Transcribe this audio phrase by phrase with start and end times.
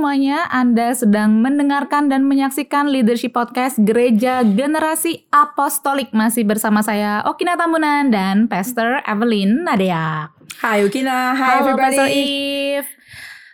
[0.00, 7.52] Semuanya, Anda sedang mendengarkan dan menyaksikan Leadership Podcast Gereja Generasi Apostolik masih bersama saya Okina
[7.52, 10.32] Tambunan dan Pastor Evelyn Nadia.
[10.64, 11.84] Hai Okina, hi Halo everybody.
[11.84, 12.88] Pastor Eve.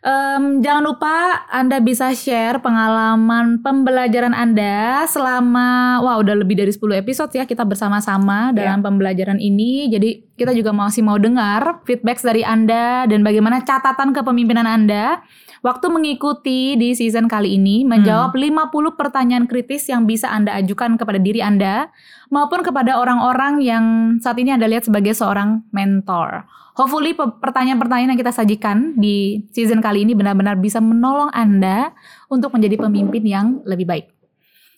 [0.07, 7.03] Em, jangan lupa Anda bisa share pengalaman pembelajaran Anda selama wah udah lebih dari 10
[7.03, 9.91] episode ya kita bersama-sama dalam pembelajaran ini.
[9.91, 15.27] Jadi kita juga masih mau dengar feedback dari Anda dan bagaimana catatan kepemimpinan Anda.
[15.67, 21.19] Waktu mengikuti di season kali ini menjawab 50 pertanyaan kritis yang bisa Anda ajukan kepada
[21.19, 21.91] diri Anda
[22.31, 23.85] maupun kepada orang-orang yang
[24.19, 26.47] saat ini Anda lihat sebagai seorang mentor.
[26.77, 31.97] Hopefully pe- pertanyaan-pertanyaan yang kita sajikan di season kali ini benar-benar bisa menolong Anda
[32.29, 34.07] untuk menjadi pemimpin yang lebih baik.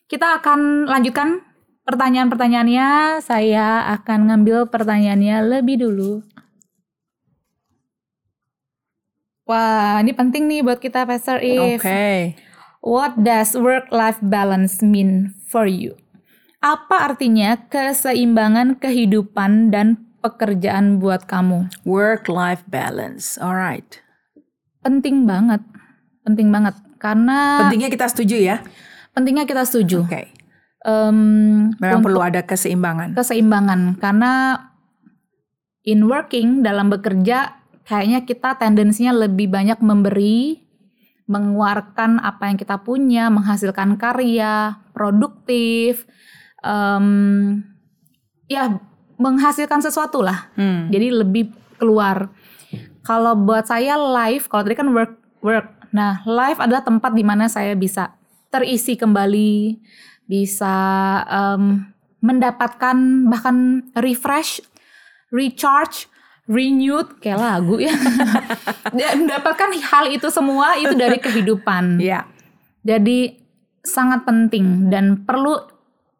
[0.07, 1.43] Kita akan lanjutkan
[1.85, 3.21] pertanyaan-pertanyaannya.
[3.21, 6.23] Saya akan ngambil pertanyaannya lebih dulu.
[9.49, 11.81] Wah, ini penting nih buat kita Pastor Oke.
[11.81, 11.85] If.
[12.85, 15.99] What does work-life balance mean for you?
[16.59, 21.71] Apa artinya keseimbangan kehidupan dan pekerjaan buat kamu?
[21.87, 23.39] Work-life balance.
[23.39, 24.03] Alright.
[24.83, 25.63] Penting banget,
[26.27, 26.75] penting banget.
[26.99, 28.57] Karena Pentingnya kita setuju ya.
[29.15, 30.03] pentingnya kita setuju.
[30.03, 30.35] Oke.
[30.83, 31.19] Em,
[31.79, 33.15] Memang untuk perlu ada keseimbangan.
[33.15, 34.59] keseimbangan karena
[35.83, 40.59] in working dalam bekerja kayaknya kita tendensinya lebih banyak memberi,
[41.27, 46.07] mengeluarkan apa yang kita punya, menghasilkan karya, produktif,
[46.63, 47.07] em,
[48.49, 48.79] ya
[49.19, 50.51] menghasilkan sesuatu lah.
[50.55, 50.89] Hmm.
[50.89, 51.45] Jadi lebih
[51.79, 52.31] keluar.
[53.03, 55.67] Kalau buat saya life, kalau tadi kan work work.
[55.91, 58.13] Nah, life adalah tempat di mana saya bisa
[58.53, 59.81] terisi kembali,
[60.29, 60.77] bisa
[61.27, 61.89] em,
[62.21, 62.97] mendapatkan
[63.31, 64.61] bahkan refresh,
[65.33, 66.11] recharge,
[66.49, 67.95] renewed kayak lagu ya.
[68.97, 72.01] Ya, mendapatkan hal itu semua itu dari kehidupan.
[72.01, 72.25] Ya.
[72.81, 73.37] Jadi
[73.85, 75.61] sangat penting dan perlu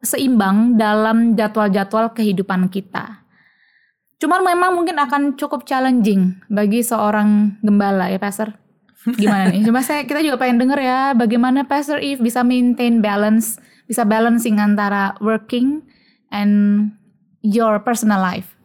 [0.03, 3.27] seimbang dalam jadwal-jadwal kehidupan kita.
[4.19, 8.59] Cuman memang mungkin akan cukup challenging bagi seorang gembala ya Pastor.
[9.15, 9.63] Gimana nih?
[9.63, 14.59] Cuma saya kita juga pengen denger ya bagaimana Pastor Eve bisa maintain balance, bisa balancing
[14.59, 15.87] antara working
[16.35, 16.91] and
[17.47, 18.59] your personal life.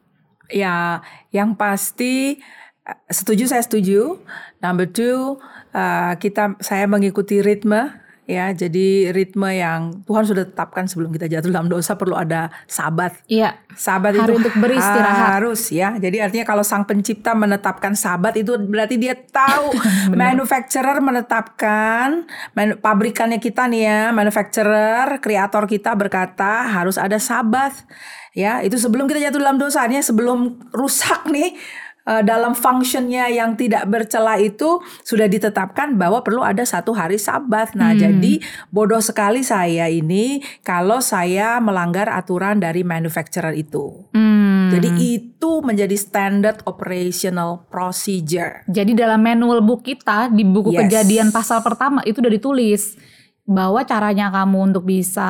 [0.49, 2.41] Ya, yang pasti
[2.85, 4.17] eh, setuju saya setuju.
[4.57, 5.37] Number two,
[5.69, 8.51] eh, kita saya mengikuti ritme ya.
[8.51, 13.19] Jadi ritme yang Tuhan sudah tetapkan sebelum kita jatuh dalam dosa perlu ada sabat.
[13.27, 15.41] Iya, Sabat Hari itu untuk beristirahat.
[15.41, 15.97] harus ya.
[15.97, 19.73] Jadi artinya kalau sang pencipta menetapkan sabat itu berarti dia tahu
[20.13, 22.29] manufacturer menetapkan
[22.79, 27.73] pabrikannya kita nih ya, manufacturer, kreator kita berkata harus ada sabat.
[28.33, 31.53] Ya, itu sebelum kita jatuh dalam dosa, artinya sebelum rusak nih
[32.03, 37.79] dalam functionnya yang tidak bercela itu sudah ditetapkan bahwa perlu ada satu hari sabat.
[37.79, 38.43] Nah, jadi
[38.75, 44.03] bodoh sekali saya ini kalau saya melanggar aturan dari manufacturer itu.
[44.11, 44.67] Hmm.
[44.73, 48.67] Jadi itu menjadi standard operational procedure.
[48.67, 50.89] Jadi dalam manual book kita di buku Yes.
[50.89, 52.97] kejadian pasal pertama itu udah ditulis
[53.45, 55.29] bahwa caranya kamu untuk bisa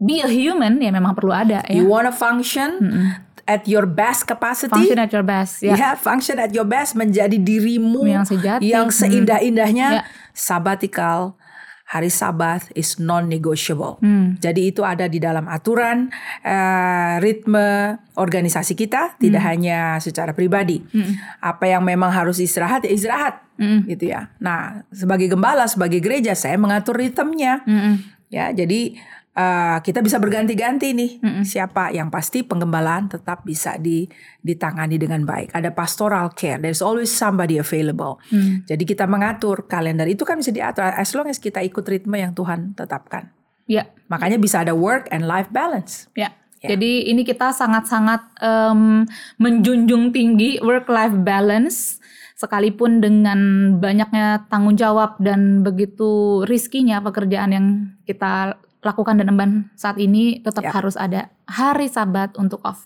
[0.00, 1.80] be a human ya memang perlu ada ya.
[1.80, 3.06] You wanna function Mm-mm.
[3.44, 4.72] At your best capacity?
[4.72, 5.74] Function at your best ya.
[5.74, 8.64] Ya, function at your best menjadi dirimu Yang sejati.
[8.66, 8.96] yang Hmm.
[8.96, 9.88] seindah-indahnya.
[10.00, 10.02] Ya.
[10.34, 11.36] Sabbatical,
[11.84, 14.00] hari Sabat is non-negotiable.
[14.00, 14.34] Hmm.
[14.38, 16.08] Jadi itu ada di dalam aturan
[16.40, 20.80] eh, ritme organisasi kita, tidak hanya secara pribadi.
[20.90, 21.12] Hmm.
[21.40, 23.84] Apa yang memang harus istirahat ya istirahat, Mm-mm.
[23.86, 24.30] gitu ya.
[24.38, 27.60] Nah, sebagai gembala, sebagai gereja, saya mengatur ritmenya.
[27.64, 28.00] Mm-mm.
[28.30, 28.98] Ya, jadi
[29.34, 31.10] eh, kita bisa berganti-ganti nih.
[31.20, 31.44] Mm-mm.
[31.44, 34.06] Siapa yang pasti penggembalaan tetap bisa di,
[34.40, 35.52] ditangani dengan baik.
[35.52, 36.62] Ada pastoral care.
[36.62, 38.22] There's always somebody available.
[38.30, 38.62] Hmm.
[38.64, 42.32] Jadi kita mengatur kalender itu kan bisa diatur as long as kita ikut ritme yang
[42.32, 43.34] Tuhan tetapkan.
[43.64, 46.06] Ya, Makanya bisa ada work and life balance.
[46.14, 46.30] ya.
[46.64, 46.80] Ya.
[46.80, 49.04] Jadi ini kita sangat-sangat em,
[49.36, 52.00] menjunjung tinggi work life balance
[52.40, 53.40] sekalipun dengan
[53.76, 57.66] banyaknya tanggung jawab dan begitu riskinya pekerjaan yang
[58.08, 60.72] kita lakukan dan emban saat ini tetap Ya.
[60.76, 62.84] harus ada hari sabat untuk off.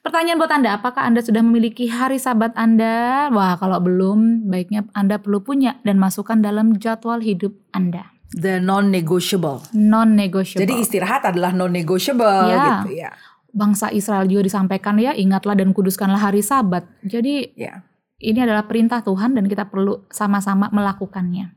[0.00, 3.28] Pertanyaan buat Anda, apakah Anda sudah memiliki hari sabat Anda?
[3.32, 8.12] Wah, kalau belum, baiknya Anda perlu punya dan masukkan dalam jadwal hidup Anda.
[8.36, 9.72] The non-negotiable.
[9.72, 10.60] Non-negotiable.
[10.66, 12.84] Jadi istirahat adalah non-negotiable Ya.
[12.84, 13.12] gitu ya.
[13.54, 16.90] bangsa Israel juga disampaikan ya, ingatlah dan kuduskanlah hari sabat.
[17.06, 17.86] Jadi Ya.
[18.18, 21.54] ini adalah perintah Tuhan dan kita perlu sama-sama melakukannya.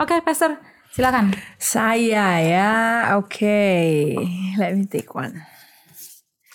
[0.00, 0.56] Oke, Pastor,
[0.96, 1.36] silakan.
[1.60, 2.72] Saya ya,
[3.20, 3.68] oke.
[4.56, 5.44] Let me take one.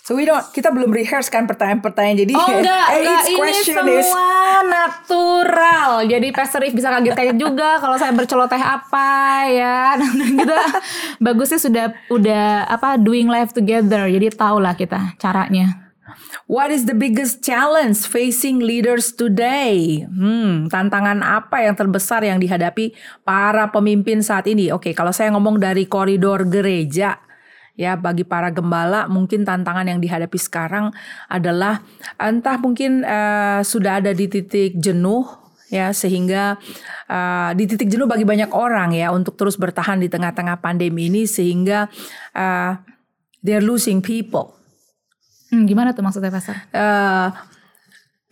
[0.02, 2.26] So we don't kita belum rehearse kan pertanyaan-pertanyaan.
[2.26, 3.22] Jadi Oh enggak, eh, enggak.
[3.30, 4.12] ini question semua is
[4.66, 5.90] natural.
[6.10, 9.10] Jadi Pastor If bisa kaget-kaget juga kalau saya berceloteh apa
[9.46, 9.96] ya.
[10.02, 10.12] Dan
[10.42, 10.60] kita
[11.22, 14.10] bagusnya sudah udah apa doing life together.
[14.10, 15.91] Jadi tahu lah kita caranya.
[16.48, 20.04] What is the biggest challenge facing leaders today?
[20.06, 24.72] Hmm, tantangan apa yang terbesar yang dihadapi para pemimpin saat ini?
[24.72, 27.20] Oke, kalau saya ngomong dari koridor gereja,
[27.80, 30.92] ya bagi para gembala mungkin tantangan yang dihadapi sekarang
[31.32, 31.82] adalah
[32.20, 35.26] entah mungkin eh, sudah ada di titik jenuh
[35.72, 36.60] ya sehingga
[37.08, 41.24] eh, di titik jenuh bagi banyak orang ya untuk terus bertahan di tengah-tengah pandemi ini
[41.24, 41.88] sehingga
[42.36, 42.78] eh,
[43.42, 44.61] they're losing people.
[45.52, 46.56] Hmm, gimana tuh maksudnya Pastor?
[46.72, 47.28] eh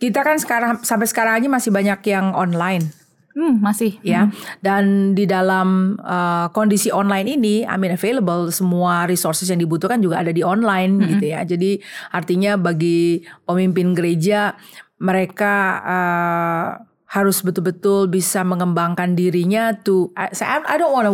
[0.00, 2.88] kita kan sekarang sampai sekarang aja masih banyak yang online
[3.30, 3.94] Hmm, masih.
[4.02, 4.26] ya
[4.58, 10.18] dan di dalam eh, kondisi online ini I mean available semua resources yang dibutuhkan juga
[10.18, 11.78] ada di online gitu ya jadi
[12.10, 14.58] artinya bagi pemimpin gereja
[14.98, 16.68] mereka eh,
[17.10, 20.30] harus betul-betul bisa mengembangkan dirinya to I,
[20.66, 21.12] I don't wanna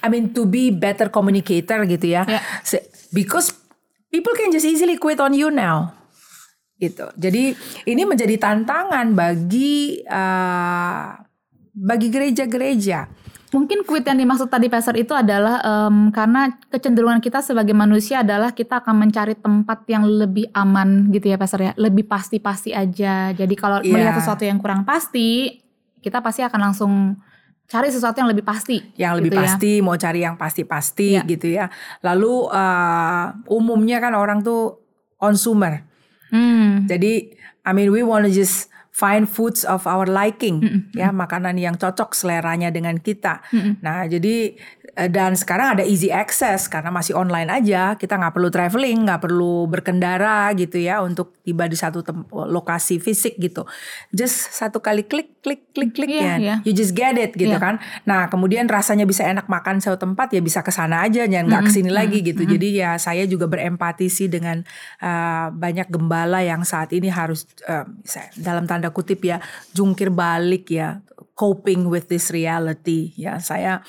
[0.00, 2.38] I mean to be better communicator gitu ya Ya.
[2.62, 3.63] Se- because
[4.14, 5.90] people can just easily quit on you now
[6.78, 7.10] gitu.
[7.18, 7.54] Jadi
[7.86, 11.06] ini menjadi tantangan bagi eh,
[11.74, 13.10] bagi gereja-gereja.
[13.54, 18.50] Mungkin quit yang dimaksud tadi Pastor itu adalah em, karena kecenderungan kita sebagai manusia adalah
[18.50, 21.72] kita akan mencari tempat yang lebih aman gitu ya Pastor ya.
[21.78, 23.30] Lebih pasti-pasti aja.
[23.30, 23.90] Jadi kalau Iya.
[23.94, 25.62] melihat sesuatu yang kurang pasti,
[26.02, 26.92] kita pasti akan langsung
[27.64, 28.78] cari sesuatu yang lebih pasti.
[28.94, 29.42] Yang lebih gitu ya.
[29.44, 31.22] pasti mau cari yang pasti-pasti Iya.
[31.24, 31.66] gitu ya.
[32.02, 34.78] Lalu eh, umumnya kan orang tuh
[35.16, 35.82] consumer.
[36.28, 36.84] Hmm.
[36.84, 37.32] Jadi
[37.64, 42.70] I mean we wanna just find foods of our liking ya makanan yang cocok seleranya
[42.70, 43.42] dengan kita.
[43.82, 44.54] Nah jadi
[44.94, 49.66] dan sekarang ada easy access karena masih online aja kita nggak perlu traveling nggak perlu
[49.66, 53.66] berkendara gitu ya untuk tiba di satu tem- lokasi fisik gitu.
[54.08, 56.34] Just satu kali klik klik klik klik Iya, ya.
[56.38, 56.54] iya.
[56.62, 57.60] You just get it gitu Iya.
[57.60, 57.82] kan.
[58.06, 61.62] Nah kemudian rasanya bisa enak makan satu tempat ya bisa ke sana aja jangan nggak
[61.66, 62.46] ke sini lagi gitu.
[62.46, 64.62] Jadi ya saya juga berempati sih dengan
[65.02, 69.42] uh, banyak gembala yang saat ini harus uh, saya- dalam tanda kutip ya
[69.74, 71.02] jungkir balik ya
[71.34, 73.82] coping with this reality ya saya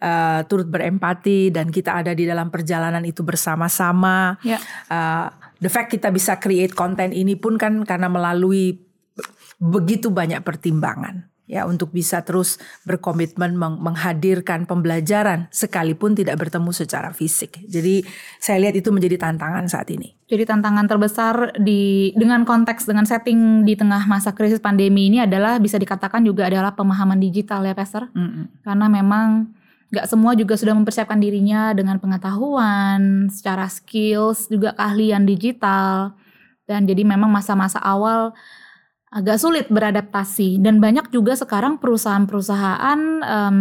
[0.00, 4.40] uh, turut berempati dan kita ada di dalam perjalanan itu bersama-sama.
[4.42, 4.58] Ya.
[4.88, 5.28] Uh,
[5.60, 8.80] the fact kita bisa create konten ini pun kan karena melalui
[9.60, 17.10] begitu banyak pertimbangan ya untuk bisa terus berkomitmen meng- menghadirkan pembelajaran sekalipun tidak bertemu secara
[17.10, 17.58] fisik.
[17.66, 18.06] Jadi
[18.38, 20.14] saya lihat itu menjadi tantangan saat ini.
[20.30, 25.58] Jadi tantangan terbesar di dengan konteks dengan setting di tengah masa krisis pandemi ini adalah
[25.58, 28.14] bisa dikatakan juga adalah pemahaman digital ya Pastor.
[28.14, 28.62] Mm-mm.
[28.62, 29.50] Karena memang
[29.90, 36.14] nggak semua juga sudah mempersiapkan dirinya dengan pengetahuan, secara skills, juga keahlian digital.
[36.66, 38.30] Dan jadi memang masa-masa awal
[39.10, 40.62] agak sulit beradaptasi.
[40.62, 43.56] Dan banyak juga sekarang perusahaan-perusahaan em,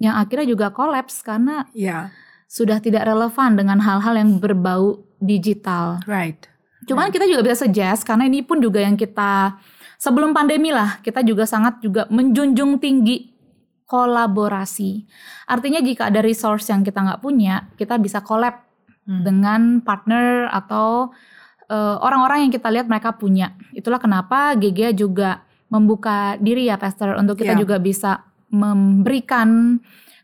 [0.00, 2.08] yang akhirnya juga kolaps karena Ya,
[2.48, 6.00] sudah tidak relevan dengan hal-hal yang berbau digital.
[6.08, 6.48] right.
[6.88, 9.60] Cuman kita juga bisa suggest karena ini pun juga yang kita
[10.00, 13.36] sebelum pandemi lah kita juga sangat juga menjunjung tinggi
[13.88, 15.08] kolaborasi.
[15.48, 18.68] Artinya jika ada resource yang kita nggak punya, kita bisa collab
[19.08, 19.24] Hmm.
[19.24, 21.08] dengan partner atau
[21.68, 23.52] eh, orang-orang yang kita lihat mereka punya.
[23.76, 27.60] Itulah kenapa GG juga membuka diri ya Pastor untuk kita Ya.
[27.60, 29.76] juga bisa memberikan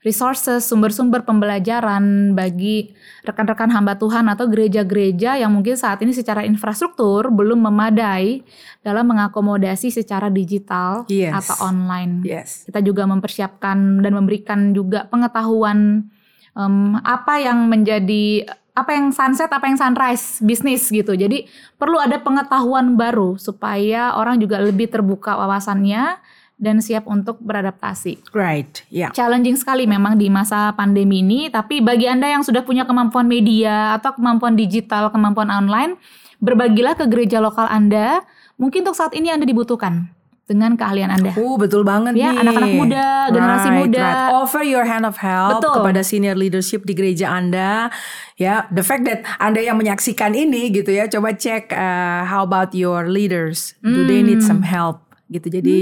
[0.05, 2.93] resources, sumber-sumber pembelajaran bagi
[3.25, 8.45] rekan-rekan hamba Tuhan atau gereja-gereja yang mungkin saat ini secara infrastruktur belum memadai
[8.85, 11.33] dalam mengakomodasi secara digital Yes.
[11.33, 12.21] atau online.
[12.21, 12.69] Yes.
[12.69, 16.05] Kita juga mempersiapkan dan memberikan juga pengetahuan
[16.53, 18.45] em, apa yang menjadi
[18.75, 21.15] apa yang sunset, apa yang sunrise bisnis gitu.
[21.15, 21.47] Jadi
[21.79, 26.19] perlu ada pengetahuan baru supaya orang juga lebih terbuka wawasannya
[26.55, 28.87] dan siap untuk beradaptasi Right.
[28.87, 29.11] Ya.
[29.11, 31.49] challenging sekali memang di masa pandemi ini.
[31.49, 35.99] Tapi bagi Anda yang sudah punya kemampuan media atau kemampuan digital, kemampuan online,
[36.39, 38.23] berbagilah ke gereja lokal Anda.
[38.55, 41.33] Mungkin untuk saat ini Anda dibutuhkan dengan keahlian Anda.
[41.35, 42.45] Uh, betul banget Ya, nih.
[42.45, 44.05] anak-anak muda, generasi Right, muda.
[44.05, 44.33] right.
[44.37, 45.75] Offer your hand of help Betul.
[45.81, 47.89] kepada senior leadership di gereja Anda.
[48.37, 52.77] Ya, the fact that Anda yang menyaksikan ini gitu ya, coba cek uh, how about
[52.77, 53.73] your leaders?
[53.81, 55.04] Do they need some help?
[55.35, 55.51] Gitu.
[55.51, 55.79] Jadi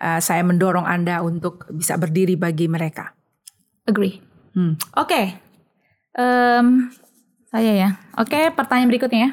[0.00, 3.12] uh, saya mendorong Anda untuk bisa berdiri bagi mereka.
[3.84, 4.16] Agree.
[4.56, 4.80] Hmm.
[4.96, 5.36] Oke.
[6.16, 6.88] Em,
[7.52, 7.88] saya ya.
[8.16, 9.30] Oke, pertanyaan berikutnya ya.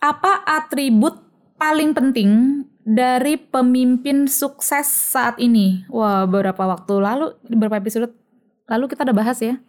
[0.00, 1.20] Apa atribut
[1.60, 5.84] paling penting dari pemimpin sukses saat ini?
[5.92, 8.08] Wah, beberapa waktu lalu, beberapa episode
[8.64, 9.60] lalu kita udah bahas ya.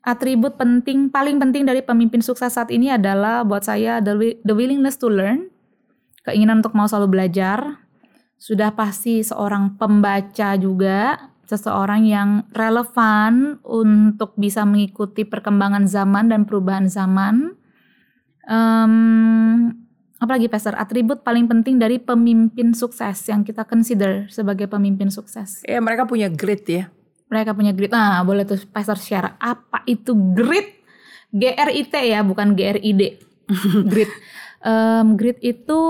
[0.00, 4.16] atribut penting paling penting dari pemimpin sukses saat ini adalah buat saya the
[4.56, 5.52] willingness to learn,
[6.24, 7.80] keinginan untuk mau selalu belajar.
[8.40, 16.88] Sudah pasti seorang pembaca juga, seseorang yang relevan untuk bisa mengikuti perkembangan zaman dan perubahan
[16.88, 17.58] zaman.
[18.48, 18.92] Em,
[20.22, 25.60] apalagi Pastor, atribut paling penting dari pemimpin sukses yang kita consider sebagai pemimpin sukses.
[25.68, 26.88] Ya mereka punya grit ya.
[27.28, 27.92] Mereka punya grit.
[27.92, 30.80] Nah, boleh tuh Pastor share apa itu grit?
[31.30, 33.02] G R I T ya, bukan G R I D.
[33.90, 34.10] grit.
[34.60, 35.82] Em, grit itu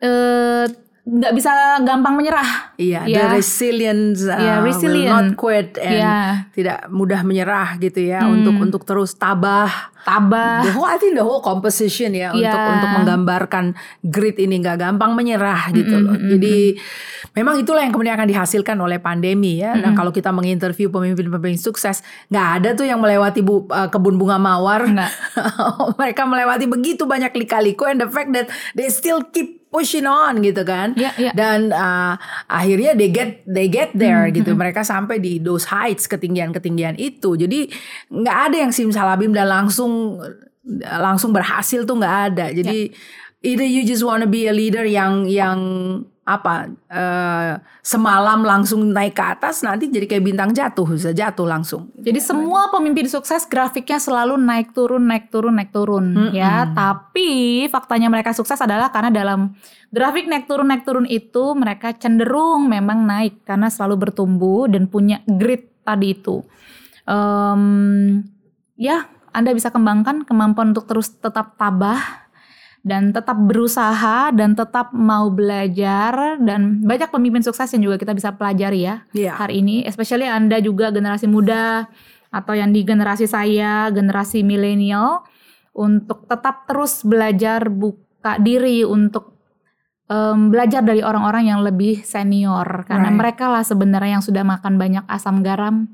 [0.00, 1.50] eh nggak bisa
[1.80, 2.76] gampang menyerah.
[2.76, 3.16] Iya, Ya.
[3.24, 5.08] the resilience, uh, Iya, will resilient.
[5.08, 6.16] not quit and Iya.
[6.52, 8.36] tidak mudah menyerah gitu ya Hmm.
[8.36, 9.88] untuk untuk terus tabah.
[9.98, 10.62] Tabah.
[10.62, 12.52] The whole I think the whole composition ya Iya.
[12.52, 13.64] untuk untuk menggambarkan
[14.04, 16.12] grit ini nggak gampang menyerah gitu loh.
[16.14, 16.76] Jadi
[17.34, 19.74] memang itulah yang kemudian akan dihasilkan oleh pandemi ya.
[19.74, 24.36] Nah kalau kita menginterview pemimpin-pemimpin sukses, nggak ada tuh yang melewati bu, uh, kebun bunga
[24.36, 24.84] mawar.
[24.86, 25.12] Nggak.
[26.00, 30.64] Mereka melewati begitu banyak lika-liku and the fact that they still keep pushing on gitu
[30.64, 30.96] kan.
[30.96, 31.32] Iya, iya.
[31.36, 32.16] Dan uh,
[32.48, 34.56] akhirnya they get they get there gitu.
[34.56, 37.36] Mereka sampai di those heights ketinggian-ketinggian itu.
[37.36, 37.68] Jadi
[38.08, 40.20] nggak ada yang simsalabim dan langsung
[40.80, 42.46] langsung berhasil tuh nggak ada.
[42.52, 42.92] Jadi
[43.44, 45.58] either you just wanna be a leader yang yang
[46.28, 51.88] apa eh, semalam langsung naik ke atas nanti jadi kayak bintang jatuh bisa jatuh langsung.
[51.96, 56.68] Jadi semua pemimpin sukses grafiknya selalu naik turun naik turun naik turun ya.
[56.76, 59.56] Tapi faktanya mereka sukses adalah karena dalam
[59.88, 65.24] grafik naik turun naik turun itu mereka cenderung memang naik karena selalu bertumbuh dan punya
[65.24, 66.44] grit tadi itu.
[67.08, 68.20] Em,
[68.76, 72.27] ya, Anda bisa kembangkan kemampuan untuk terus tetap tabah
[72.80, 78.32] dan tetap berusaha dan tetap mau belajar dan banyak pemimpin sukses yang juga kita bisa
[78.32, 79.32] pelajari ya Iya.
[79.36, 81.90] hari ini, especially Anda juga generasi muda
[82.28, 85.24] atau yang di generasi saya, generasi milenial
[85.72, 89.36] untuk tetap terus belajar buka diri untuk
[90.06, 93.18] em, belajar dari orang-orang yang lebih senior karena Right.
[93.18, 95.92] mereka lah sebenarnya yang sudah makan banyak asam garam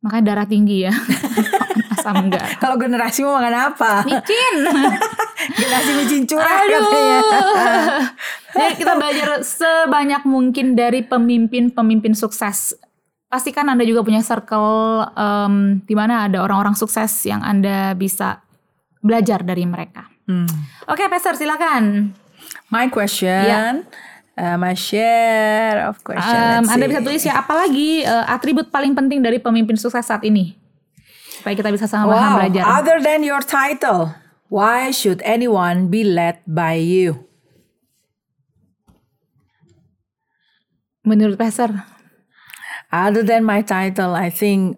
[0.00, 0.92] makanya darah tinggi ya
[1.94, 3.92] asam garam Kalau generasi mau makan apa?
[4.02, 4.54] micin
[5.50, 6.70] generasi micin curah Aduh.
[6.72, 7.18] katanya.
[8.54, 12.76] Jadi kita belajar sebanyak mungkin dari pemimpin-pemimpin sukses.
[13.26, 14.68] Pastikan Anda juga punya circle
[15.10, 18.44] em, di mana ada orang-orang sukses yang Anda bisa
[18.98, 20.04] belajar dari mereka.
[20.22, 20.44] Hmm.
[20.84, 22.12] Oke, Pastor silakan.
[22.68, 23.84] My question, Iya.
[24.34, 26.60] uh, my share of question.
[26.60, 30.52] Let's Anda bisa tulis ya apalagi eh, atribut paling penting dari pemimpin sukses saat ini.
[31.32, 32.62] Supaya kita bisa sama-sama Wow, belajar.
[32.70, 34.12] other than your title,
[34.52, 37.24] why should anyone be led by you?
[41.08, 41.88] Menurut Pastor.
[42.92, 44.76] Other than my title, I think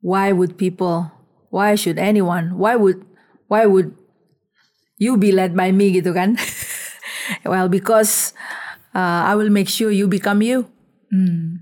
[0.00, 1.12] why would people,
[1.52, 3.04] why should anyone, why would,
[3.52, 3.92] why would
[4.96, 6.40] you be led by me gitu kan?
[7.44, 8.32] well, because
[8.96, 10.72] uh, I will make sure you become you.
[11.12, 11.60] Hmm.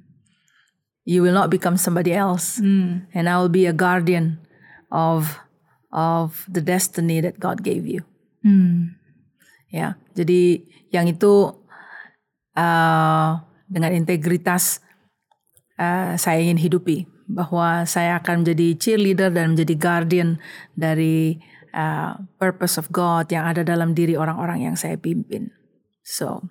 [1.02, 2.62] You will not become somebody else.
[2.62, 3.10] Hmm.
[3.10, 4.38] and I will be a guardian
[4.94, 5.42] of
[5.94, 8.02] of the destiny that God gave you.
[8.42, 8.98] Hmm.
[9.70, 11.54] Ya, jadi yang itu
[12.58, 13.30] uh,
[13.70, 14.82] dengan integritas
[15.78, 20.36] uh, saya ingin hidupi bahwa saya akan menjadi cheerleader dan menjadi guardian
[20.76, 21.40] dari
[21.72, 25.48] uh, purpose of God yang ada dalam diri orang-orang yang saya pimpin.
[26.04, 26.44] So,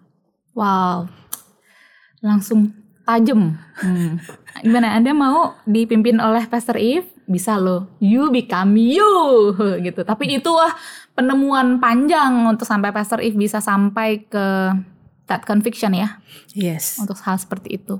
[0.53, 1.09] Wow,
[2.21, 2.77] langsung
[3.09, 3.57] tajam.
[3.81, 4.21] Hmm.
[4.62, 4.93] Gimana?
[4.93, 7.09] Anda mau dipimpin oleh Pastor Eve?
[7.25, 7.88] Bisa loh.
[8.03, 9.53] You become you
[9.86, 10.03] gitu.
[10.03, 10.74] Tapi itu wah
[11.13, 14.46] penemuan panjang untuk sampai Pastor Eve bisa sampai ke
[15.24, 16.20] that conviction ya
[16.51, 17.00] yes.
[17.00, 18.00] untuk hal seperti itu.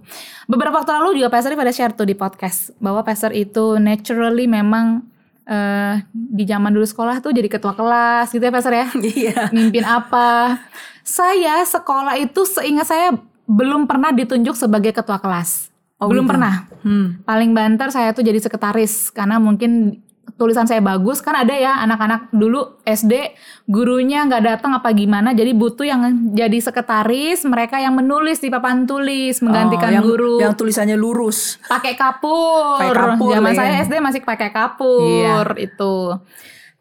[0.50, 4.50] Beberapa waktu lalu juga Pastor Eve ada share tuh di podcast bahwa Pastor itu naturally
[4.50, 5.08] memang
[5.48, 8.88] eh, di zaman dulu sekolah tuh jadi ketua kelas gitu ya Pastor ya
[9.24, 9.50] Iya.
[9.56, 10.60] mimpin apa.
[11.04, 15.73] Saya sekolah itu seingat saya belum pernah ditunjuk sebagai ketua kelas.
[16.04, 16.32] Oh, belum gitu.
[16.36, 16.54] pernah.
[16.84, 17.08] Hmm.
[17.24, 22.34] Paling banter saya tuh jadi sekretaris karena mungkin tulisan saya bagus kan ada ya anak-anak
[22.34, 26.02] dulu SD gurunya nggak datang apa gimana jadi butuh yang
[26.34, 31.62] jadi sekretaris mereka yang menulis di papan tulis menggantikan Oh, yang, guru yang tulisannya lurus.
[31.70, 32.82] pakai kapur.
[33.30, 33.60] Zaman lagi.
[33.62, 35.96] saya SD masih pakai kapur itu.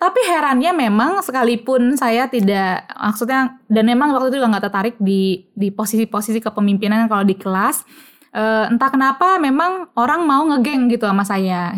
[0.00, 5.47] Tapi herannya memang sekalipun saya tidak maksudnya dan memang waktu itu juga nggak tertarik di
[5.52, 7.85] di posisi-posisi kepemimpinan kalau di kelas
[8.33, 11.77] Eh, entah kenapa memang orang mau ngegeng gitu sama saya.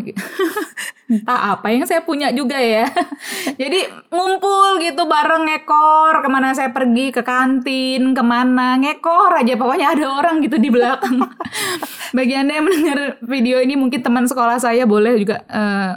[1.10, 2.86] entah apa yang saya punya juga ya.
[3.60, 9.58] Jadi ngumpul gitu bareng ngekor ke mana saya pergi ke kantin ke mana ngekor aja
[9.58, 11.26] pokoknya ada orang gitu di belakang.
[12.16, 15.92] Bagi anda yang mendengar video ini mungkin teman sekolah saya boleh juga eh,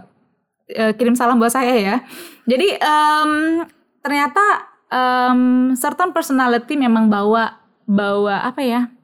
[0.73, 1.95] eh, kirim salam buat saya ya.
[2.49, 3.61] Jadi em,
[4.01, 4.41] ternyata
[4.89, 8.96] em, certain personality memang bawa bawa apa ya?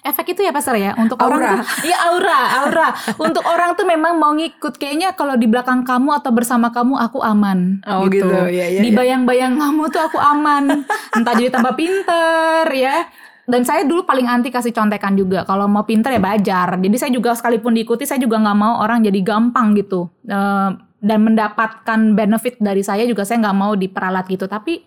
[0.00, 0.96] Efek itu ya pasar ya?
[0.96, 1.52] Untuk orang Aura.
[1.52, 2.88] tuh iya aura aura.
[3.20, 4.80] Untuk orang tuh memang mau ngikut.
[4.80, 7.84] Kayaknya kalau di belakang kamu atau bersama kamu aku aman.
[7.84, 8.28] Oh, gitu.
[8.28, 8.96] Iya, iya, di iya.
[8.96, 10.84] bayang-bayang kamu tuh aku aman.
[11.16, 13.08] Entah jadi tambah pinter ya.
[13.50, 15.42] Dan saya dulu paling anti kasih contekan juga.
[15.42, 16.78] Kalau mau pinter ya belajar.
[16.78, 20.06] Jadi saya juga sekalipun diikuti saya juga nggak mau orang jadi gampang gitu.
[20.22, 24.46] Eh, dan mendapatkan benefit dari saya juga saya nggak mau diperalat gitu.
[24.46, 24.84] Tapi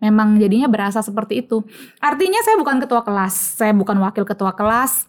[0.00, 1.62] memang jadinya berasa seperti itu.
[2.00, 5.06] Artinya saya bukan ketua kelas, saya bukan wakil ketua kelas,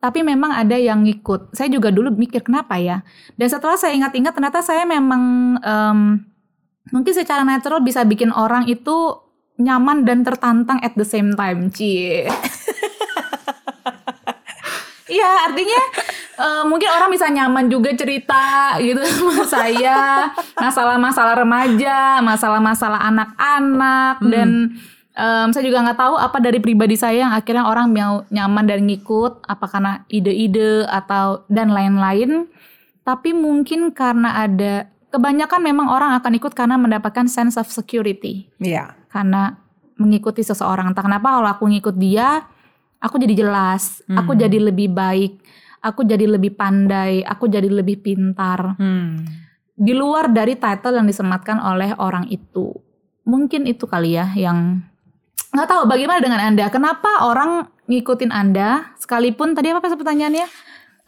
[0.00, 1.52] tapi memang ada yang ngikut.
[1.52, 3.04] Saya juga dulu mikir kenapa ya.
[3.36, 6.24] Dan setelah saya ingat-ingat ternyata saya memang em,
[6.90, 9.20] mungkin secara natural bisa bikin orang itu
[9.60, 11.68] nyaman dan tertantang at the same time.
[11.70, 12.26] Cie.
[15.10, 15.80] Iya, artinya
[16.40, 20.00] eh, mungkin orang bisa nyaman juga cerita gitu sama saya,
[20.56, 24.48] masalah-masalah remaja, masalah-masalah anak-anak dan
[25.12, 28.84] em, saya juga nggak tahu apa dari pribadi saya yang akhirnya orang mau nyaman dan
[28.84, 32.48] ngikut, apa karena ide-ide atau dan lain-lain.
[33.00, 38.94] Tapi mungkin karena ada kebanyakan memang orang akan ikut karena mendapatkan sense of security Iya.
[39.10, 39.58] karena
[39.98, 40.88] mengikuti seseorang.
[40.88, 42.46] Entah kenapa kalau aku ngikut dia,
[42.96, 44.40] aku jadi jelas, aku Hmm.
[44.40, 45.42] jadi lebih baik,
[45.80, 48.76] aku jadi lebih pandai, aku jadi lebih pintar.
[48.76, 49.24] Hmm.
[49.74, 52.72] Di luar dari title yang disematkan oleh orang itu.
[53.24, 54.84] Mungkin itu kali ya yang
[55.50, 56.68] nggak tahu bagaimana dengan Anda.
[56.68, 60.46] Kenapa orang ngikutin Anda sekalipun tadi apa pertanyaannya?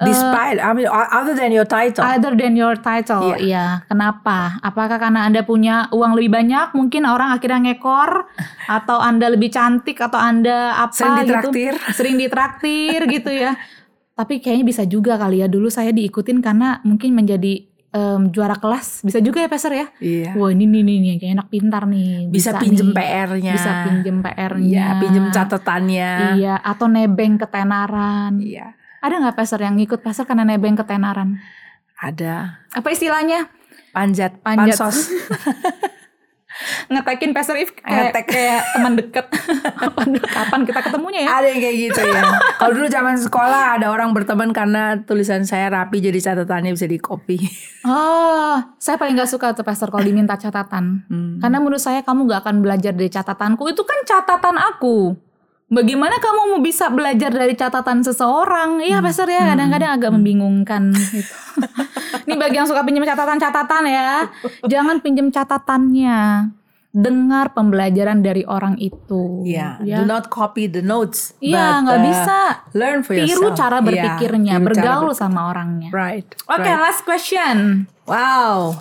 [0.03, 2.03] Eh, Despite, I mean, other than your title.
[2.03, 3.37] Other than your title, Iya.
[3.39, 3.67] iya.
[3.87, 4.59] Kenapa?
[4.65, 8.27] Apakah karena anda punya uang lebih banyak, mungkin orang akhirnya ngekor,
[8.83, 11.23] atau anda lebih cantik, atau anda apa Sering gitu?
[11.29, 11.73] ditraktir.
[11.95, 13.53] Sering ditraktir gitu ya.
[14.13, 15.49] Tapi kayaknya bisa juga kali ya.
[15.49, 19.01] Dulu saya diikutin karena mungkin menjadi em, juara kelas.
[19.03, 19.87] Bisa juga ya Peser ya.
[19.99, 20.31] Iya.
[20.37, 22.29] Wah ini nih nih nih kayak enak pintar nih.
[22.29, 22.97] Bisa, pinjem nih.
[22.97, 23.53] PR-nya.
[23.57, 24.69] Bisa pinjem PR-nya.
[24.69, 26.11] Iya, pinjem catatannya.
[26.37, 28.41] Iya, atau nebeng ketenaran.
[28.41, 28.77] Iya.
[29.03, 31.41] Ada nggak Peser yang ngikut Peser karena nebeng ketenaran?
[31.99, 33.47] Ada Apa istilahnya?
[33.93, 34.73] panjat, Panjat.
[34.81, 35.13] pansos.
[36.91, 38.25] ngetekin Pastor If kayak, Ngetek.
[38.29, 39.27] kayak teman dekat.
[39.83, 41.31] kapan, kapan kita ketemunya ya?
[41.41, 42.23] ada yang kayak gitu ya.
[42.59, 46.99] Kalau dulu zaman sekolah ada orang berteman karena tulisan saya rapi jadi catatannya bisa di
[46.99, 47.37] copy.
[47.83, 51.03] Oh, saya paling gak suka tuh Pastor kalau diminta catatan.
[51.11, 51.43] Hmm.
[51.43, 53.67] Karena menurut saya kamu gak akan belajar dari catatanku.
[53.67, 55.32] Itu kan catatan aku.
[55.73, 58.85] Bagaimana kamu mau bisa belajar dari catatan seseorang?
[58.85, 61.33] Iya, Pastor ya, kadang-kadang agak membingungkan gitu.
[62.23, 64.29] Ini bagi yang suka pinjam catatan-catatan ya.
[64.69, 66.53] Jangan pinjam catatannya.
[66.93, 69.41] Dengar pembelajaran dari orang itu.
[69.49, 69.97] Iya, Ya.
[69.97, 71.33] do not copy the notes.
[71.41, 72.39] Iya, but, nggak uh, bisa.
[72.77, 73.57] Learn for Tiru yourself.
[73.57, 75.23] cara Iya, berpikirnya, tiru cara bergaul berpikir.
[75.25, 75.89] sama orangnya.
[75.89, 76.29] Right.
[76.53, 76.81] Oke, right.
[76.85, 77.89] last question.
[78.05, 78.77] Wow.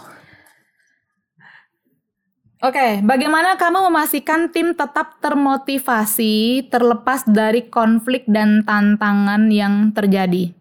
[2.61, 10.53] Oke, bagaimana kamu memastikan tim tetap termotivasi terlepas dari konflik dan tantangan yang terjadi?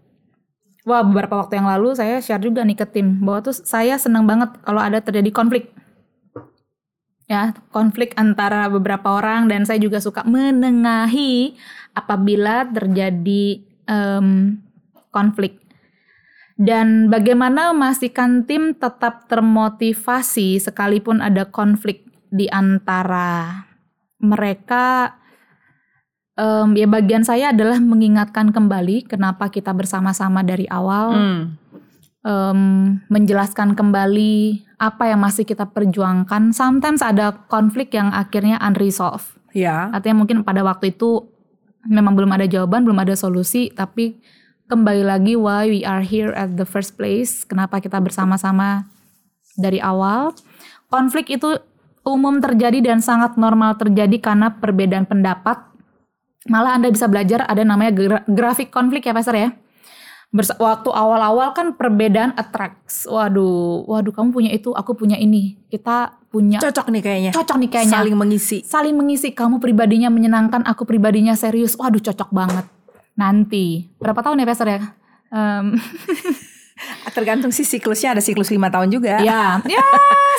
[0.88, 4.24] Wah, beberapa waktu yang lalu saya share juga nih ke tim bahwa tuh saya senang
[4.24, 5.68] banget kalau ada terjadi konflik.
[7.28, 11.52] Ya, konflik antara beberapa orang dan saya juga suka menengahi
[11.92, 14.56] apabila terjadi em,
[15.12, 15.59] konflik.
[16.60, 23.64] Dan bagaimana memastikan tim tetap termotivasi sekalipun ada konflik di antara
[24.20, 25.16] mereka.
[26.36, 31.42] Em, ya bagian saya adalah mengingatkan kembali kenapa kita bersama-sama dari awal, Hmm.
[32.20, 32.60] Em,
[33.08, 36.52] menjelaskan kembali apa yang masih kita perjuangkan.
[36.52, 39.32] Sometimes ada konflik yang akhirnya unresolved.
[39.56, 39.88] Ya.
[39.88, 41.24] Artinya mungkin pada waktu itu
[41.88, 44.20] memang belum ada jawaban, belum ada solusi, tapi
[44.70, 48.86] kembali lagi why we are here at the first place, kenapa kita bersama-sama
[49.58, 50.30] dari awal.
[50.86, 51.58] Konflik itu
[52.06, 55.58] umum terjadi dan sangat normal terjadi karena perbedaan pendapat.
[56.46, 59.50] Malah Anda bisa belajar ada namanya gra- grafik konflik ya Pastor ya.
[60.30, 63.04] Bersa- waktu awal-awal kan perbedaan attracts.
[63.04, 65.58] Waduh, waduh kamu punya itu, aku punya ini.
[65.66, 67.30] Kita punya Cocok nih kayaknya.
[67.34, 68.58] cocok nih kayaknya Saling mengisi.
[68.62, 72.70] saling mengisi kamu pribadinya menyenangkan aku pribadinya serius waduh cocok banget
[73.18, 74.80] nanti berapa tahun ya Pastor ya
[75.30, 75.78] Em,
[77.12, 79.20] Tergantung sih siklusnya ada siklus lima tahun juga.
[79.20, 79.84] Ya, ya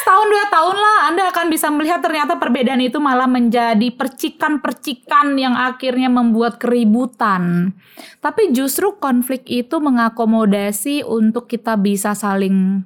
[0.02, 5.54] setahun dua tahun lah Anda akan bisa melihat ternyata perbedaan itu malah menjadi percikan-percikan yang
[5.54, 7.76] akhirnya membuat keributan.
[8.26, 12.82] Tapi justru konflik itu mengakomodasi untuk kita bisa saling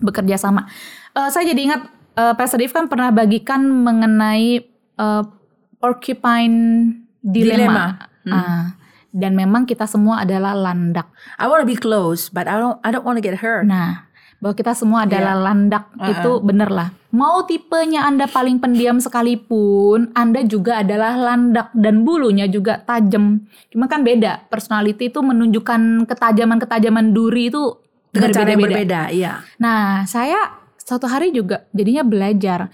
[0.00, 0.64] bekerja sama.
[1.12, 1.82] Uh, saya jadi ingat
[2.16, 4.64] uh, Pastor Dave kan pernah bagikan mengenai
[4.96, 5.28] uh,
[5.76, 6.88] porcupine
[7.20, 7.52] dilemma.
[7.52, 7.86] dilemma.
[8.24, 8.32] Hmm.
[8.32, 8.64] Uh,
[9.12, 11.12] dan memang kita semua adalah landak.
[11.36, 13.68] I want to be close, but I don't I don't want to get hurt.
[13.68, 14.08] Nah,
[14.40, 15.44] bahwa kita semua adalah yeah.
[15.44, 16.12] landak uh -uh.
[16.16, 16.88] itu bener lah.
[17.12, 23.44] Mau tipenya Anda paling pendiam sekalipun, Anda juga adalah landak dan bulunya juga tajam.
[23.68, 24.48] Cuma kan beda.
[24.48, 27.78] Personality itu menunjukkan ketajaman-ketajaman duri itu
[28.10, 29.00] dengan cara yang berbeda.
[29.12, 29.32] Iya.
[29.60, 32.72] Nah, saya suatu hari juga jadinya belajar.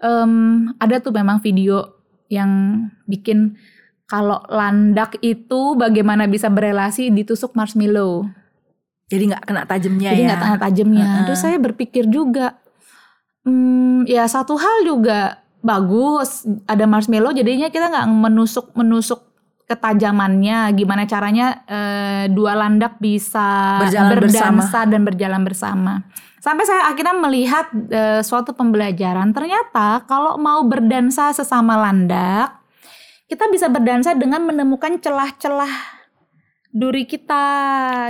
[0.00, 1.94] Um, ada tuh memang video
[2.32, 2.50] yang
[3.06, 3.54] bikin
[4.14, 8.30] kalau landak itu bagaimana bisa berelasi ditusuk marshmallow.
[9.10, 10.26] Jadi nggak kena tajamnya Jadi ya.
[10.30, 11.02] nggak kena tajamnya.
[11.04, 11.24] Uh -huh.
[11.26, 12.54] Terus saya berpikir juga,
[13.42, 17.34] hmm, ya satu hal juga bagus ada marshmallow.
[17.34, 19.18] Jadinya kita nggak menusuk menusuk
[19.66, 20.70] ketajamannya.
[20.78, 24.90] Gimana caranya eh, dua landak bisa berjalan berdansa bersama.
[24.94, 25.92] dan berjalan bersama.
[26.38, 29.34] Sampai saya akhirnya melihat eh, suatu pembelajaran.
[29.34, 32.63] Ternyata kalau mau berdansa sesama landak
[33.28, 36.04] kita bisa berdansa dengan menemukan celah-celah
[36.74, 37.46] duri kita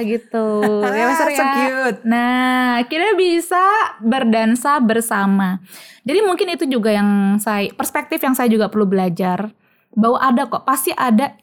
[0.09, 0.65] gitu.
[0.99, 1.37] ya Mas ya.
[1.37, 2.01] cute.
[2.09, 3.65] Nah, kita bisa
[4.01, 5.61] berdansa bersama.
[6.03, 9.53] Jadi mungkin itu juga yang saya perspektif yang saya juga perlu belajar
[9.93, 11.37] bahwa ada kok pasti ada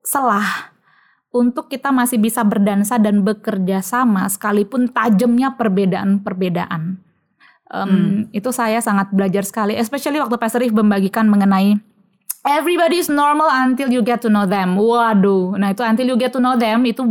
[0.00, 0.70] selah
[1.30, 6.98] untuk kita masih bisa berdansa dan bekerja sama sekalipun tajamnya perbedaan-perbedaan.
[7.70, 8.14] Um, hmm.
[8.34, 11.78] Itu saya sangat belajar sekali, especially waktu Pastor Rif membagikan mengenai
[12.40, 14.80] Everybody is normal until you get to know them.
[14.80, 17.04] Waduh, nah itu until you get to know them itu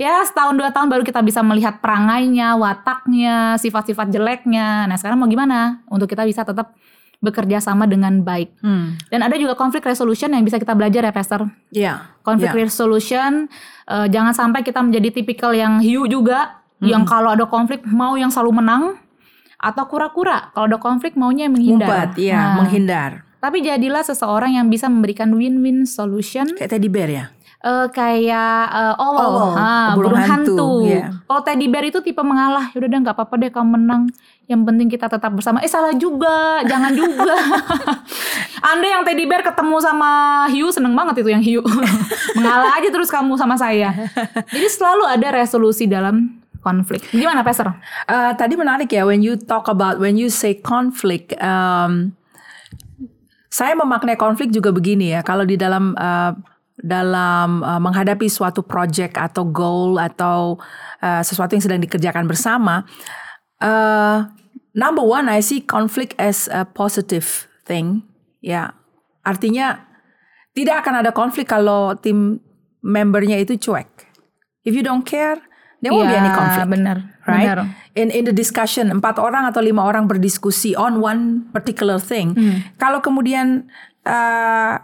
[0.00, 4.88] ya setahun dua tahun baru kita bisa melihat perangainya, wataknya, sifat-sifat jeleknya.
[4.88, 6.72] Nah sekarang mau gimana untuk kita bisa tetap
[7.22, 8.50] bekerja sama dengan baik.
[8.64, 8.98] Hmm.
[9.06, 11.40] Dan ada juga konflik resolution yang bisa kita belajar ya, Pastor.
[11.70, 11.84] Iya.
[11.84, 11.96] Yeah.
[12.26, 12.60] Konflik yeah.
[12.66, 13.30] resolution,
[13.86, 16.90] uh, jangan sampai kita menjadi tipikal yang hiu juga, hmm.
[16.90, 18.98] yang kalau ada konflik mau yang selalu menang,
[19.62, 21.86] atau kura-kura kalau ada konflik maunya menghindar.
[21.86, 23.10] Umpat, ya, nah, menghindar.
[23.42, 26.46] Tapi jadilah seseorang yang bisa memberikan win-win solution.
[26.54, 27.26] Kayak teddy bear ya?
[27.62, 30.54] Uh, kayak uh, owl, oh, ah, burung, burung hantu.
[30.54, 30.70] hantu.
[30.86, 31.10] Yeah.
[31.26, 34.02] Kalau teddy bear itu tipe mengalah, yaudah deh nggak apa-apa deh kamu menang.
[34.46, 35.58] Yang penting kita tetap bersama.
[35.58, 37.34] Eh salah juga, jangan juga.
[38.70, 40.10] Anda yang teddy bear ketemu sama
[40.50, 41.62] hiu seneng banget itu yang hiu.
[42.38, 43.90] mengalah aja terus kamu sama saya.
[44.54, 47.10] Jadi selalu ada resolusi dalam konflik.
[47.10, 47.74] Gimana Peser?
[48.06, 51.34] Uh, tadi menarik ya when you talk about when you say conflict.
[51.42, 52.14] Um,
[53.52, 55.20] saya memaknai konflik juga begini ya.
[55.20, 56.32] Kalau di dalam uh,
[56.80, 60.56] dalam uh, menghadapi suatu project atau goal atau
[61.04, 62.88] uh, sesuatu yang sedang dikerjakan bersama,
[63.60, 64.24] uh,
[64.72, 68.08] number one I see conflict as a positive thing.
[68.40, 68.72] Ya,
[69.20, 69.84] artinya
[70.56, 72.40] tidak akan ada konflik kalau tim
[72.80, 74.08] membernya itu cuek.
[74.64, 75.38] If you don't care,
[75.82, 76.70] there won't ya, be any conflict.
[76.70, 77.50] Benar, right?
[77.52, 82.32] Benar in in the discussion empat orang atau lima orang berdiskusi on one particular thing.
[82.32, 82.64] Hmm.
[82.80, 83.68] Kalau kemudian
[84.08, 84.80] uh,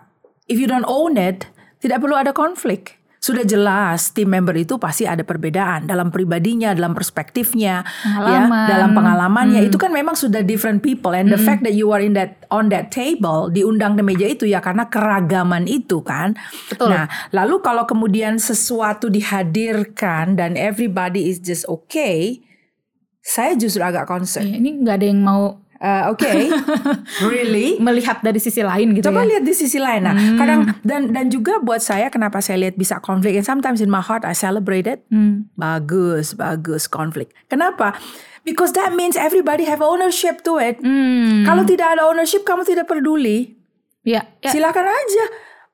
[0.48, 1.48] if you don't own it,
[1.80, 6.94] tidak perlu ada konflik sudah jelas tim member itu pasti ada perbedaan dalam pribadinya, dalam
[6.94, 9.66] perspektifnya, ya, dalam pengalamannya.
[9.66, 9.68] Hmm.
[9.68, 11.34] Itu kan memang sudah different people and hmm.
[11.34, 14.62] the fact that you are in that on that table diundang di meja itu ya
[14.62, 16.38] karena keragaman itu kan.
[16.70, 16.94] Betul.
[16.94, 22.40] Nah, lalu kalau kemudian sesuatu dihadirkan dan everybody is just okay,
[23.20, 24.46] saya justru agak concern.
[24.46, 26.50] Ya, ini nggak ada yang mau Uh, Oke, okay.
[27.30, 27.78] really?
[27.78, 29.38] Melihat dari sisi lain gitu Coba ya?
[29.38, 30.02] lihat di sisi lain.
[30.02, 30.34] Nah, hmm.
[30.34, 33.38] kadang dan dan juga buat saya kenapa saya lihat bisa konflik.
[33.38, 35.06] And sometimes in my heart I celebrate it.
[35.06, 35.46] Hmm.
[35.54, 37.30] Bagus, bagus konflik.
[37.46, 37.94] Kenapa?
[38.42, 40.82] Because that means everybody have ownership to it.
[40.82, 41.46] Hmm.
[41.46, 43.54] Kalau tidak ada ownership, kamu tidak peduli.
[44.02, 44.50] Ya, ya.
[44.50, 45.24] Silakan aja.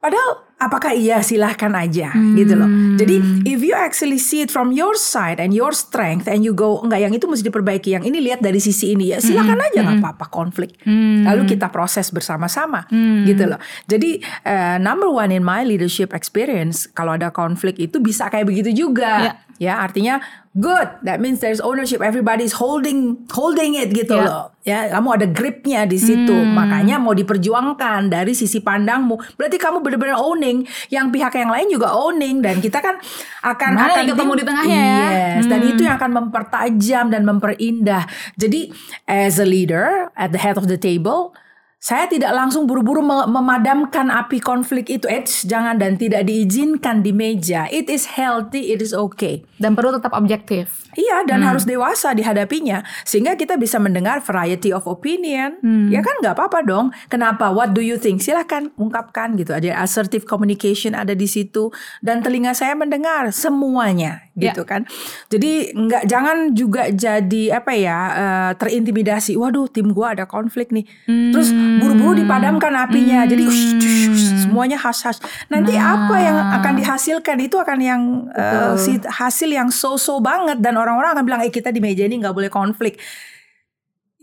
[0.04, 2.34] Padahal apakah iya silahkan aja hmm.
[2.38, 2.70] gitu loh.
[2.96, 6.80] Jadi if you actually see it from your side and your strength and you go
[6.80, 9.66] enggak yang itu mesti diperbaiki, yang ini lihat dari sisi ini ya silahkan hmm.
[9.70, 10.04] aja nggak hmm.
[10.06, 10.78] apa-apa konflik.
[10.86, 11.26] Hmm.
[11.26, 13.26] Lalu kita proses bersama-sama hmm.
[13.28, 13.60] gitu loh.
[13.90, 18.70] Jadi uh, number one in my leadership experience kalau ada konflik itu bisa kayak begitu
[18.72, 19.12] juga.
[19.20, 19.36] Yeah.
[19.54, 20.18] Ya artinya
[20.54, 20.88] good.
[21.02, 21.98] That means there's ownership.
[22.00, 24.26] Everybody's holding holding it gitu yeah.
[24.26, 24.44] loh.
[24.64, 26.32] Ya, kamu ada gripnya di situ.
[26.32, 26.56] Hmm.
[26.56, 29.36] Makanya mau diperjuangkan dari sisi pandangmu.
[29.36, 30.64] Berarti kamu benar-benar owning.
[30.88, 32.96] Yang pihak yang lain juga owning dan kita kan
[33.44, 34.96] akan Mana akan ketemu di tengahnya ya.
[35.36, 35.50] Yes, hmm.
[35.52, 38.08] dan itu yang akan mempertajam dan memperindah.
[38.40, 38.72] Jadi
[39.04, 41.36] as a leader at the head of the table
[41.84, 45.04] Saya tidak langsung buru-buru me- memadamkan api konflik itu.
[45.04, 47.68] Eh, jangan dan tidak diizinkan di meja.
[47.68, 49.44] It is healthy, it is okay.
[49.60, 50.88] Dan perlu tetap objektif.
[50.96, 55.60] Iya, dan harus dewasa dihadapinya sehingga kita bisa mendengar variety of opinion.
[55.92, 56.88] Ya kan nggak apa-apa dong.
[57.12, 57.52] Kenapa?
[57.52, 58.24] What do you think?
[58.24, 59.52] Silahkan ungkapkan gitu.
[59.52, 61.68] Ada assertive communication ada di situ
[62.00, 64.82] dan telinga saya mendengar semuanya gitu kan.
[65.30, 69.38] Jadi nggak jangan juga jadi apa ya eh, terintimidasi.
[69.38, 70.84] Waduh, tim gua ada konflik nih.
[71.06, 73.22] Terus buru-buru dipadamkan apinya.
[73.24, 75.22] Jadi ush, ush, ush, semuanya hush-hush.
[75.50, 78.02] Nanti apa yang akan dihasilkan itu akan yang
[78.34, 82.18] eh, si hasil yang so-so banget dan orang-orang akan bilang eh kita di meja ini
[82.18, 82.98] nggak boleh konflik.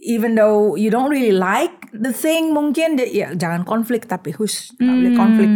[0.01, 4.95] Even though you don't really like the thing mungkin ya jangan konflik tapi hush nggak
[4.97, 5.51] boleh konflik.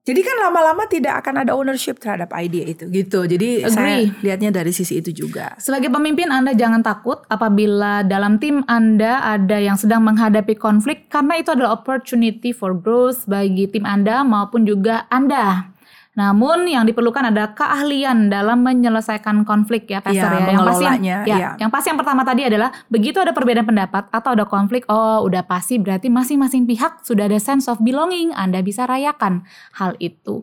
[0.00, 3.28] Jadi kan lama-lama tidak akan ada ownership terhadap ide itu gitu.
[3.28, 4.16] Jadi saya Agree.
[4.24, 5.52] lihatnya dari sisi itu juga.
[5.60, 11.36] Sebagai pemimpin Anda jangan takut apabila dalam tim Anda ada yang sedang menghadapi konflik karena
[11.36, 15.68] itu adalah opportunity for growth bagi tim Anda maupun juga Anda.
[16.10, 20.50] Namun yang diperlukan adalah keahlian dalam menyelesaikan konflik ya, Pastor Ya, ya.
[20.50, 21.48] Yang pasti yang, ya, ya.
[21.54, 25.46] yang pasti yang pertama tadi adalah begitu ada perbedaan pendapat atau ada konflik, oh udah
[25.46, 28.34] pasti berarti masing-masing pihak sudah ada sense of belonging.
[28.34, 29.46] Anda bisa rayakan
[29.78, 30.42] hal itu.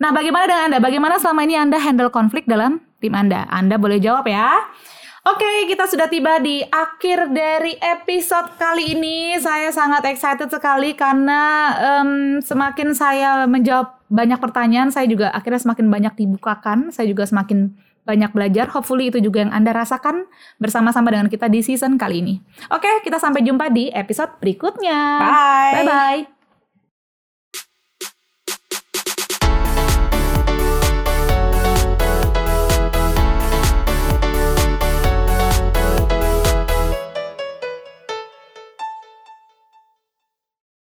[0.00, 0.78] Nah, bagaimana dengan Anda?
[0.80, 3.44] Bagaimana selama ini Anda handle konflik dalam tim Anda?
[3.52, 4.64] Anda boleh jawab ya.
[5.22, 9.38] Oke, kita sudah tiba di akhir dari episode kali ini.
[9.38, 15.88] Saya sangat excited sekali karena em, semakin saya menjawab banyak pertanyaan, saya juga akhirnya semakin
[15.88, 16.92] banyak dibukakan.
[16.92, 17.72] Saya juga semakin
[18.04, 18.68] banyak belajar.
[18.76, 20.28] Hopefully itu juga yang Anda rasakan
[20.60, 22.34] bersama-sama dengan kita di season kali ini.
[22.68, 25.00] Oke, kita sampai jumpa di episode berikutnya.
[25.18, 25.72] Bye.
[25.80, 26.41] Bye-bye.